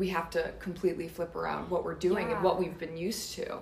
we 0.00 0.08
have 0.08 0.30
to 0.30 0.50
completely 0.60 1.06
flip 1.06 1.36
around 1.36 1.68
what 1.68 1.84
we're 1.84 1.94
doing 1.94 2.32
and 2.32 2.42
what 2.42 2.58
we've 2.58 2.78
been 2.78 2.96
used 2.96 3.34
to 3.34 3.58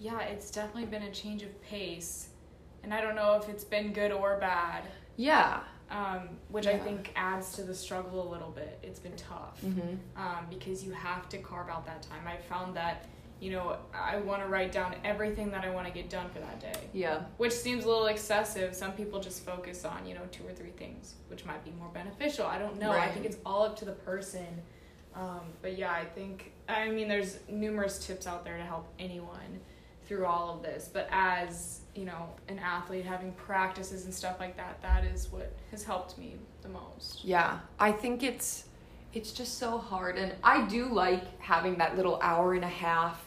Yeah, 0.00 0.20
it's 0.22 0.50
definitely 0.50 0.86
been 0.86 1.04
a 1.04 1.12
change 1.12 1.42
of 1.42 1.62
pace. 1.62 2.30
And 2.82 2.92
I 2.92 3.00
don't 3.00 3.14
know 3.14 3.34
if 3.40 3.48
it's 3.48 3.64
been 3.64 3.92
good 3.92 4.10
or 4.10 4.38
bad. 4.38 4.82
yeah 5.16 5.60
um, 5.90 6.28
which 6.48 6.66
I 6.66 6.76
think 6.78 7.12
adds 7.16 7.52
to 7.52 7.62
the 7.62 7.74
struggle 7.74 8.28
a 8.28 8.28
little 8.28 8.50
bit. 8.50 8.78
It's 8.82 8.98
been 8.98 9.16
tough 9.16 9.58
mm-hmm. 9.64 9.94
um, 10.16 10.46
because 10.50 10.84
you 10.84 10.92
have 10.92 11.28
to 11.30 11.38
carve 11.38 11.70
out 11.70 11.86
that 11.86 12.02
time. 12.02 12.26
I 12.26 12.36
found 12.36 12.76
that, 12.76 13.06
you 13.40 13.52
know, 13.52 13.78
I 13.94 14.18
want 14.18 14.42
to 14.42 14.48
write 14.48 14.70
down 14.70 14.96
everything 15.02 15.50
that 15.52 15.64
I 15.64 15.70
want 15.70 15.86
to 15.86 15.92
get 15.92 16.10
done 16.10 16.28
for 16.28 16.40
that 16.40 16.60
day, 16.60 16.80
yeah 16.92 17.22
which 17.38 17.54
seems 17.54 17.84
a 17.84 17.88
little 17.88 18.06
excessive. 18.06 18.74
Some 18.74 18.92
people 18.92 19.18
just 19.18 19.46
focus 19.46 19.86
on, 19.86 20.04
you 20.04 20.14
know, 20.14 20.26
two 20.30 20.46
or 20.46 20.52
three 20.52 20.72
things, 20.72 21.14
which 21.28 21.46
might 21.46 21.64
be 21.64 21.70
more 21.78 21.90
beneficial. 21.94 22.46
I 22.46 22.58
don't 22.58 22.78
know. 22.78 22.90
I 22.90 23.08
think 23.08 23.24
it's 23.24 23.38
all 23.46 23.62
up 23.62 23.78
to 23.78 23.86
the 23.86 23.92
person. 24.10 24.46
Um, 25.18 25.40
but 25.62 25.76
yeah, 25.76 25.90
I 25.92 26.04
think, 26.04 26.52
I 26.68 26.88
mean, 26.90 27.08
there's 27.08 27.38
numerous 27.48 27.98
tips 28.06 28.26
out 28.26 28.44
there 28.44 28.56
to 28.56 28.62
help 28.62 28.86
anyone 29.00 29.60
through 30.06 30.24
all 30.26 30.54
of 30.54 30.62
this, 30.62 30.88
but 30.90 31.08
as 31.10 31.80
you 31.94 32.04
know, 32.04 32.28
an 32.48 32.58
athlete 32.60 33.04
having 33.04 33.32
practices 33.32 34.04
and 34.04 34.14
stuff 34.14 34.36
like 34.38 34.56
that, 34.56 34.80
that 34.80 35.04
is 35.04 35.30
what 35.32 35.52
has 35.72 35.82
helped 35.82 36.16
me 36.16 36.36
the 36.62 36.68
most. 36.68 37.24
Yeah, 37.24 37.58
I 37.80 37.90
think 37.92 38.22
it's 38.22 38.64
it's 39.12 39.32
just 39.32 39.58
so 39.58 39.78
hard 39.78 40.16
and 40.18 40.34
I 40.44 40.66
do 40.66 40.86
like 40.86 41.40
having 41.40 41.78
that 41.78 41.96
little 41.96 42.20
hour 42.22 42.54
and 42.54 42.64
a 42.64 42.68
half 42.68 43.24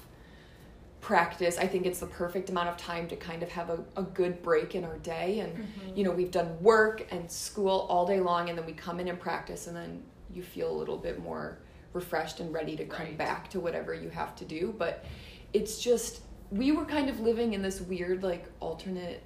practice. 1.02 1.58
I 1.58 1.66
think 1.68 1.86
it's 1.88 2.00
the 2.00 2.06
perfect 2.06 2.50
amount 2.50 2.70
of 2.70 2.78
time 2.78 3.08
to 3.10 3.16
kind 3.16 3.42
of 3.44 3.50
have 3.50 3.70
a, 3.72 3.80
a 3.98 4.04
good 4.04 4.42
break 4.44 4.76
in 4.76 4.84
our 4.84 4.98
day 5.00 5.40
and 5.40 5.52
Mm-hmm. 5.58 5.98
you 5.98 6.04
know, 6.04 6.12
we've 6.12 6.32
done 6.32 6.56
work 6.62 7.06
and 7.12 7.30
school 7.30 7.88
all 7.90 8.06
day 8.06 8.20
long 8.20 8.50
and 8.50 8.58
then 8.58 8.66
we 8.66 8.74
come 8.74 9.00
in 9.00 9.08
and 9.08 9.20
practice 9.20 9.68
and 9.68 9.76
then 9.76 10.04
you 10.34 10.42
feel 10.44 10.72
a 10.72 10.78
little 10.78 10.98
bit 10.98 11.20
more 11.20 11.58
refreshed 11.94 12.40
and 12.40 12.54
ready 12.54 12.76
to 12.78 12.86
come 12.86 13.06
Right. 13.08 13.18
back 13.18 13.50
to 13.52 13.60
whatever 13.60 13.94
you 13.94 14.10
have 14.10 14.36
to 14.38 14.46
do, 14.46 14.74
but 14.78 15.06
it's 15.54 15.80
just 15.82 16.22
we 16.52 16.72
were 16.72 16.86
kind 16.86 17.10
of 17.10 17.20
living 17.22 17.54
in 17.54 17.62
this 17.62 17.80
weird 17.82 18.24
like 18.24 18.46
alternate 18.60 19.22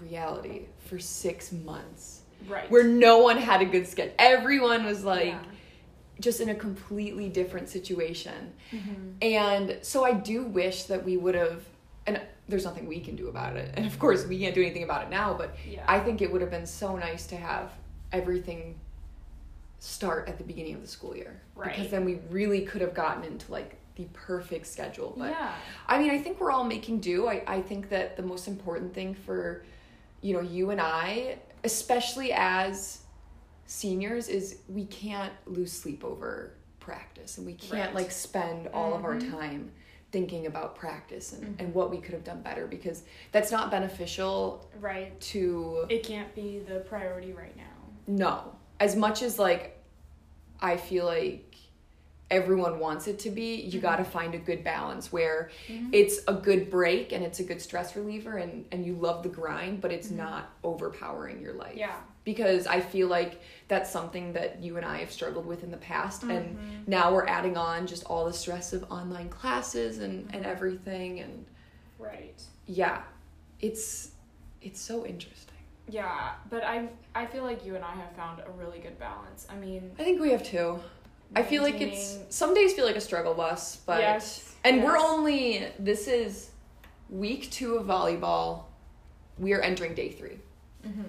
reality 0.00 0.66
for 0.86 0.98
6 0.98 1.52
months 1.52 2.22
Right. 2.48 2.70
where 2.70 2.84
no 2.84 3.18
one 3.18 3.38
had 3.38 3.62
a 3.62 3.64
good 3.64 3.86
schedule. 3.86 4.12
Everyone 4.18 4.84
was 4.84 5.04
like 5.04 5.26
Yeah. 5.28 5.40
just 6.20 6.40
in 6.40 6.48
a 6.50 6.54
completely 6.54 7.28
different 7.28 7.68
situation. 7.68 8.52
Mm-hmm. 8.72 9.10
And 9.22 9.78
so 9.82 10.04
I 10.04 10.12
do 10.12 10.44
wish 10.44 10.84
that 10.84 11.04
we 11.04 11.16
would 11.16 11.34
have 11.34 11.62
and 12.06 12.20
there's 12.46 12.64
nothing 12.66 12.86
we 12.86 13.00
can 13.00 13.16
do 13.16 13.28
about 13.28 13.56
it. 13.56 13.70
And 13.74 13.86
of 13.86 13.98
course, 13.98 14.26
we 14.26 14.38
can't 14.38 14.54
do 14.54 14.60
anything 14.60 14.82
about 14.82 15.04
it 15.04 15.08
now, 15.10 15.32
but 15.32 15.56
Yeah. 15.66 15.82
I 15.88 15.98
think 16.00 16.20
it 16.20 16.30
would 16.30 16.42
have 16.42 16.50
been 16.50 16.66
so 16.66 16.96
nice 16.96 17.26
to 17.28 17.36
have 17.36 17.70
everything 18.12 18.78
start 19.78 20.28
at 20.28 20.38
the 20.38 20.44
beginning 20.44 20.74
of 20.74 20.80
the 20.82 20.88
school 20.88 21.16
year. 21.16 21.40
Because 21.62 21.90
then 21.90 22.04
we 22.04 22.20
really 22.30 22.62
could 22.62 22.80
have 22.80 22.94
gotten 22.94 23.24
into 23.24 23.50
like 23.52 23.76
the 23.96 24.04
perfect 24.12 24.66
schedule. 24.66 25.14
But 25.16 25.30
yeah. 25.30 25.52
I 25.86 25.98
mean, 25.98 26.10
I 26.10 26.18
think 26.18 26.40
we're 26.40 26.50
all 26.50 26.64
making 26.64 27.00
do. 27.00 27.28
I, 27.28 27.42
I 27.46 27.62
think 27.62 27.88
that 27.90 28.16
the 28.16 28.22
most 28.22 28.48
important 28.48 28.92
thing 28.94 29.14
for, 29.14 29.64
you 30.20 30.34
know, 30.34 30.40
you 30.40 30.70
and 30.70 30.80
I, 30.80 31.38
especially 31.64 32.32
as 32.32 33.00
seniors, 33.66 34.28
is 34.28 34.58
we 34.68 34.84
can't 34.86 35.32
lose 35.46 35.72
sleep 35.72 36.04
over 36.04 36.54
practice 36.80 37.38
and 37.38 37.46
we 37.46 37.54
can't 37.54 37.94
Right. 37.94 37.94
like 37.94 38.10
spend 38.10 38.68
all 38.68 38.94
of 38.94 39.04
our 39.04 39.14
Mhm. 39.16 39.30
time 39.30 39.70
thinking 40.12 40.46
about 40.46 40.76
practice 40.76 41.32
and, 41.32 41.42
Mhm. 41.56 41.60
and 41.64 41.74
what 41.74 41.90
we 41.90 41.98
could 41.98 42.12
have 42.14 42.22
done 42.24 42.40
better 42.42 42.66
because 42.66 43.02
that's 43.32 43.50
not 43.50 43.70
beneficial 43.70 44.68
Right. 44.80 45.18
to 45.32 45.86
It 45.88 46.02
can't 46.04 46.32
be 46.34 46.58
the 46.60 46.80
priority 46.80 47.32
right 47.32 47.56
now. 47.56 47.62
no. 48.06 48.54
As 48.80 48.96
much 48.96 49.22
as 49.22 49.38
like 49.38 49.78
I 50.60 50.76
feel 50.76 51.04
like 51.04 51.54
everyone 52.30 52.78
wants 52.80 53.06
it 53.06 53.18
to 53.20 53.30
be, 53.30 53.56
you 53.56 53.78
Mhm. 53.78 53.82
got 53.82 53.96
to 53.96 54.04
find 54.04 54.34
a 54.34 54.38
good 54.38 54.64
balance 54.64 55.12
where 55.12 55.50
Mhm. 55.68 55.90
it's 55.92 56.20
a 56.26 56.32
good 56.32 56.70
break 56.70 57.12
and 57.12 57.22
it's 57.22 57.38
a 57.38 57.44
good 57.44 57.60
stress 57.60 57.94
reliever 57.96 58.36
and 58.38 58.64
and 58.72 58.84
you 58.84 58.94
love 58.94 59.22
the 59.22 59.28
grind, 59.28 59.80
but 59.80 59.92
it's 59.92 60.08
Mhm. 60.08 60.16
not 60.16 60.50
overpowering 60.64 61.40
your 61.42 61.52
life. 61.52 61.76
Yeah. 61.76 61.96
Because 62.24 62.66
I 62.66 62.80
feel 62.80 63.08
like 63.08 63.40
that's 63.68 63.90
something 63.90 64.32
that 64.32 64.62
you 64.62 64.78
and 64.78 64.86
I 64.86 64.98
have 64.98 65.12
struggled 65.12 65.44
with 65.46 65.62
in 65.62 65.70
the 65.70 65.76
past 65.76 66.22
and 66.22 66.56
Mhm. 66.56 66.88
now 66.88 67.12
we're 67.12 67.26
adding 67.26 67.56
on 67.58 67.86
just 67.86 68.04
all 68.04 68.24
the 68.24 68.32
stress 68.32 68.72
of 68.72 68.90
online 68.90 69.28
classes 69.28 69.98
and 69.98 70.28
and 70.32 70.44
Mhm. 70.44 70.48
everything 70.48 71.20
and 71.20 71.44
Right. 71.98 72.40
yeah. 72.66 73.02
It's 73.60 74.10
it's 74.62 74.80
so 74.80 75.04
interesting. 75.04 75.53
Yeah, 75.88 76.32
but 76.50 76.64
I 76.64 76.88
I 77.14 77.26
feel 77.26 77.44
like 77.44 77.64
you 77.64 77.74
and 77.76 77.84
I 77.84 77.94
have 77.94 78.12
found 78.16 78.40
a 78.40 78.50
really 78.52 78.78
good 78.78 78.98
balance. 78.98 79.46
I 79.50 79.56
mean, 79.56 79.90
I 79.98 80.04
think 80.04 80.20
we 80.20 80.30
have 80.30 80.42
two. 80.42 80.80
I 81.36 81.42
feel 81.42 81.62
like 81.62 81.80
it's 81.80 82.18
some 82.30 82.54
days 82.54 82.72
feel 82.74 82.86
like 82.86 82.96
a 82.96 83.00
struggle 83.00 83.34
bus, 83.34 83.76
but 83.86 84.00
Yes, 84.00 84.54
and 84.64 84.82
we're 84.84 84.96
only 84.96 85.66
this 85.78 86.06
is 86.06 86.50
week 87.10 87.50
2 87.50 87.74
of 87.76 87.86
volleyball. 87.86 88.64
We 89.38 89.52
are 89.52 89.60
entering 89.60 89.94
day 89.94 90.10
3. 90.10 90.38
mm-hmm. 90.86 91.02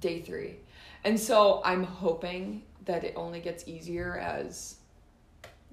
Day 0.00 0.20
3. 0.20 0.56
And 1.04 1.18
so 1.18 1.62
I'm 1.64 1.84
hoping 1.84 2.62
that 2.84 3.04
it 3.04 3.14
only 3.16 3.40
gets 3.40 3.66
easier 3.68 4.18
as 4.18 4.76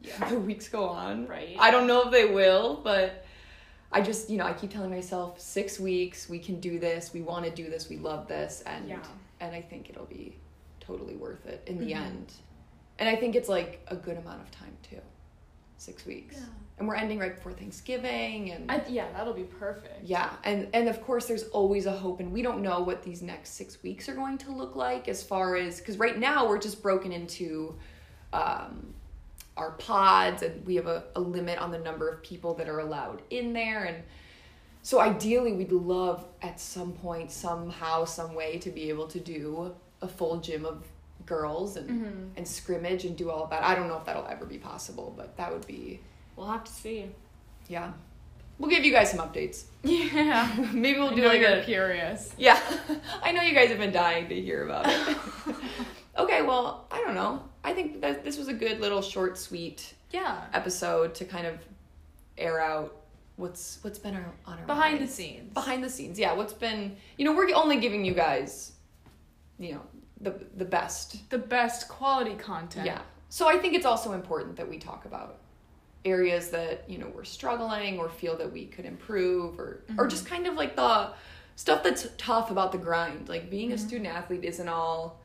Yeah. 0.02 0.30
the 0.30 0.40
weeks 0.40 0.68
go 0.70 0.86
on. 0.86 1.28
Right. 1.28 1.56
I 1.60 1.72
don't 1.72 1.88
know 1.88 2.04
if 2.04 2.12
they 2.12 2.26
will, 2.26 2.80
but 2.84 3.26
I 3.94 4.02
just, 4.02 4.30
you 4.30 4.38
know, 4.38 4.46
I 4.46 4.54
keep 4.54 4.72
telling 4.72 4.90
myself 4.90 5.40
6 5.40 5.80
weeks, 5.80 6.28
we 6.28 6.40
can 6.40 6.60
do 6.60 6.80
this, 6.80 7.14
we 7.14 7.22
want 7.22 7.46
to 7.46 7.52
do 7.52 7.70
this, 7.70 7.90
we 7.90 7.98
love 7.98 8.28
this 8.28 8.64
and 8.66 8.90
Yeah. 8.90 9.00
and 9.40 9.54
I 9.56 9.62
think 9.62 9.90
it'll 9.90 10.06
be 10.06 10.36
totally 10.80 11.16
worth 11.16 11.46
it 11.46 11.62
in 11.68 11.78
the 11.80 11.92
Mhm. 11.92 11.96
end. 11.98 12.34
And 13.00 13.08
I 13.10 13.16
think 13.16 13.36
it's 13.36 13.50
like 13.50 13.82
a 13.88 13.96
good 13.96 14.18
amount 14.18 14.42
of 14.42 14.52
time 14.52 14.76
too. 14.90 15.02
Six 15.78 16.06
weeks. 16.06 16.38
Yeah. 16.40 16.46
And 16.80 16.88
we're 16.88 16.96
ending 16.96 17.20
right 17.20 17.36
before 17.36 17.52
Thanksgiving 17.54 18.52
and 18.52 18.72
I, 18.72 18.84
yeah, 18.88 19.12
that'll 19.12 19.34
be 19.34 19.44
perfect. 19.44 20.04
yeah, 20.04 20.36
and 20.44 20.68
and 20.74 20.90
of 20.90 21.02
course 21.04 21.28
there's 21.28 21.44
always 21.50 21.86
a 21.86 21.92
hope 21.92 22.20
and 22.20 22.32
we 22.34 22.42
don't 22.42 22.62
know 22.62 22.82
what 22.82 23.04
these 23.04 23.22
next 23.22 23.52
6 23.52 23.84
weeks 23.84 24.10
are 24.10 24.16
going 24.16 24.38
to 24.40 24.52
look 24.52 24.76
like 24.76 25.08
as 25.08 25.22
far 25.22 25.56
as 25.56 25.80
cuz 25.82 25.98
right 25.98 26.18
now 26.18 26.48
we're 26.48 26.58
just 26.58 26.82
broken 26.82 27.12
into 27.12 27.76
um 28.32 28.94
our 29.58 29.72
pods 29.72 30.42
and 30.42 30.66
we 30.66 30.76
have 30.76 30.88
a, 30.88 31.04
a 31.16 31.20
limit 31.20 31.60
on 31.60 31.72
the 31.72 31.78
number 31.80 32.10
of 32.10 32.22
people 32.24 32.54
that 32.56 32.68
are 32.68 32.80
allowed 32.80 33.22
in 33.30 33.54
there 33.54 33.84
and 33.84 34.04
so 34.82 35.00
ideally 35.00 35.54
we'd 35.54 35.72
love 35.72 36.26
at 36.42 36.60
some 36.60 36.92
point 36.94 37.32
somehow 37.32 38.04
some 38.04 38.34
way 38.36 38.58
to 38.58 38.70
be 38.72 38.90
able 38.90 39.08
to 39.08 39.20
do 39.20 39.74
a 40.02 40.08
full 40.08 40.38
gym 40.38 40.66
of 40.66 40.84
girls 41.26 41.78
and 41.78 41.90
Mhm. 41.90 42.30
and 42.38 42.48
scrimmage 42.48 43.06
and 43.06 43.16
do 43.16 43.30
all 43.30 43.44
of 43.44 43.50
that 43.52 43.64
i 43.64 43.76
don't 43.76 43.88
know 43.88 43.98
if 43.98 44.06
that'll 44.06 44.28
ever 44.28 44.46
be 44.46 44.58
possible 44.58 45.14
but 45.16 45.38
that 45.38 45.52
would 45.54 45.66
be 45.68 46.00
We'll 46.36 46.48
have 46.48 46.64
to 46.64 46.72
see. 46.72 47.06
yeah 47.70 47.94
we'll 48.58 48.70
give 48.72 48.84
you 48.84 48.92
guys 48.92 49.12
some 49.12 49.20
updates 49.20 49.66
Yeah. 49.84 50.52
maybe 50.74 51.00
we'll 51.00 51.16
do 51.16 51.26
like 51.28 51.42
a 51.44 51.62
curious. 51.64 52.34
yeah 52.38 52.60
i 53.24 53.32
know 53.32 53.42
you 53.44 53.54
guys 53.54 53.70
have 53.70 53.78
been 53.78 53.94
dying 53.94 54.28
to 54.30 54.36
hear 54.42 54.66
about 54.66 54.86
it 54.90 55.18
okay 56.18 56.42
well 56.42 56.88
don't 57.14 57.24
know 57.24 57.44
i 57.64 57.74
think 57.74 58.02
that 58.02 58.24
this 58.24 58.38
was 58.38 58.48
a 58.48 58.54
good 58.54 58.80
little 58.80 59.02
short 59.02 59.38
sweet 59.38 59.94
Yeah. 60.12 60.46
episode 60.54 61.16
to 61.16 61.26
kind 61.26 61.48
of 61.48 61.60
air 62.38 62.60
out 62.60 62.96
what's 63.36 63.80
what's 63.84 64.00
been 64.00 64.16
our, 64.16 64.32
on 64.46 64.60
our 64.60 64.66
Behind 64.66 65.00
the 65.00 65.08
scenes. 65.08 65.54
behind 65.54 65.84
the 65.84 65.90
scenes 65.90 66.18
yeah 66.20 66.34
what's 66.34 66.54
been 66.54 66.96
you 67.18 67.26
know 67.26 67.34
we're 67.34 67.54
only 67.56 67.80
giving 67.80 68.04
you 68.06 68.14
guys 68.14 68.74
you 69.60 69.74
know 69.74 69.82
the 70.22 70.34
the 70.58 70.66
best 70.66 71.30
the 71.30 71.38
best 71.38 71.88
quality 71.88 72.36
content. 72.36 72.86
yeah 72.86 73.02
so 73.30 73.48
i 73.48 73.58
think 73.58 73.74
it's 73.74 73.86
also 73.86 74.14
important 74.14 74.56
that 74.56 74.68
we 74.70 74.78
talk 74.78 75.06
about 75.06 75.40
areas 76.06 76.50
that 76.50 76.84
you 76.90 76.98
know 76.98 77.08
we're 77.16 77.24
struggling 77.24 77.98
or 77.98 78.10
feel 78.10 78.36
that 78.38 78.52
we 78.52 78.66
could 78.66 78.86
improve 78.86 79.60
or 79.60 79.84
or 79.98 80.06
Mhm. 80.06 80.10
just 80.10 80.26
kind 80.26 80.46
of 80.48 80.56
like 80.56 80.76
the 80.76 81.12
stuff 81.56 81.82
that's 81.84 82.08
tough 82.18 82.52
about 82.52 82.72
the 82.72 82.78
grind 82.78 83.30
like 83.30 83.50
being 83.50 83.72
a 83.72 83.76
Mhm. 83.76 83.80
student 83.80 84.08
athlete 84.16 84.44
isn't 84.44 84.68
all 84.68 85.20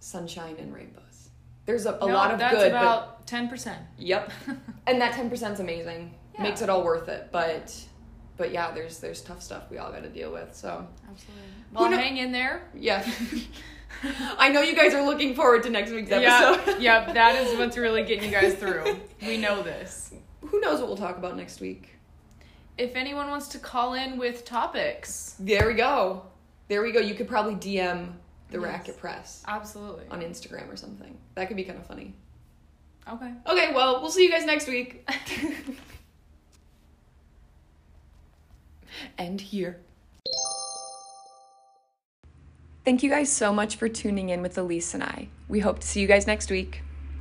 sunshine 0.00 0.56
and 0.58 0.72
rainbows 0.74 1.08
there's 1.68 1.84
a, 1.84 1.92
a 2.00 2.06
No, 2.06 2.14
lot 2.14 2.30
of 2.30 2.38
that's 2.38 2.54
good 2.54 2.72
but 2.72 2.80
about 2.80 3.26
ten 3.26 3.46
percent. 3.46 3.78
Yep. 3.98 4.32
and 4.86 4.98
that 5.02 5.12
10% 5.12 5.52
is 5.52 5.60
amazing. 5.60 6.14
Yeah. 6.34 6.44
Makes 6.44 6.62
it 6.62 6.70
all 6.70 6.82
worth 6.82 7.10
it. 7.10 7.28
But 7.30 7.78
but 8.38 8.52
yeah, 8.52 8.70
there's 8.70 9.00
there's 9.00 9.20
tough 9.20 9.42
stuff 9.42 9.64
we 9.70 9.76
all 9.76 9.92
got 9.92 10.02
to 10.02 10.08
deal 10.08 10.32
with. 10.32 10.54
So, 10.54 10.86
Absolutely. 11.10 11.42
Well, 11.74 11.90
hang 11.90 12.16
in 12.16 12.32
there. 12.32 12.62
yeah. 12.74 13.06
I 14.38 14.48
know 14.48 14.62
you 14.62 14.74
guys 14.74 14.94
are 14.94 15.04
looking 15.04 15.34
forward 15.34 15.62
to 15.64 15.70
next 15.70 15.90
week's 15.90 16.10
episode. 16.10 16.78
yeah, 16.80 17.12
that 17.12 17.34
is 17.34 17.58
what's 17.58 17.76
really 17.76 18.02
getting 18.02 18.24
you 18.24 18.30
guys 18.30 18.54
through. 18.54 18.98
We 19.20 19.36
know 19.36 19.62
this. 19.62 20.14
Who 20.40 20.60
knows 20.60 20.78
what 20.78 20.88
we'll 20.88 20.96
talk 20.96 21.18
about 21.18 21.36
next 21.36 21.60
week? 21.60 21.96
If 22.78 22.96
anyone 22.96 23.28
wants 23.28 23.48
to 23.48 23.58
call 23.58 23.92
in 23.92 24.16
with 24.16 24.46
topics, 24.46 25.36
There 25.38 25.66
we 25.66 25.74
go. 25.74 26.22
There 26.68 26.80
we 26.80 26.92
go. 26.92 27.00
You 27.00 27.14
could 27.14 27.28
probably 27.28 27.56
DM 27.56 28.12
the 28.50 28.58
Yes. 28.60 28.66
Racquet 28.86 28.98
Press 28.98 29.42
absolutely. 29.46 30.04
on 30.10 30.20
Instagram 30.20 30.72
or 30.72 30.76
something. 30.76 31.16
That 31.34 31.48
could 31.48 31.56
be 31.56 31.64
kind 31.64 31.78
of 31.78 31.86
funny. 31.86 32.14
Okay. 33.10 33.32
Okay, 33.46 33.72
well, 33.74 34.00
we'll 34.00 34.10
see 34.10 34.24
you 34.24 34.30
guys 34.30 34.44
next 34.44 34.68
week. 34.68 35.08
and 39.18 39.40
here. 39.40 39.80
Thank 42.84 43.02
you 43.02 43.10
guys 43.10 43.30
so 43.30 43.52
much 43.52 43.76
for 43.76 43.88
tuning 43.88 44.30
in 44.30 44.40
with 44.40 44.56
Elyse 44.56 44.94
and 44.94 45.02
I. 45.02 45.28
We 45.46 45.60
hope 45.60 45.80
to 45.80 45.86
see 45.86 46.00
you 46.00 46.06
guys 46.06 46.26
next 46.26 46.50
week. 46.50 46.82